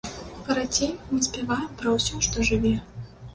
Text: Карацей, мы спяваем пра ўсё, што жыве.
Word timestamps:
Карацей, 0.45 0.91
мы 1.11 1.19
спяваем 1.27 1.69
пра 1.83 1.93
ўсё, 1.99 2.23
што 2.29 2.47
жыве. 2.51 2.73